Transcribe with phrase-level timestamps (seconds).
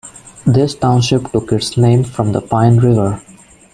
[0.47, 3.21] This township took its name from the Pine River.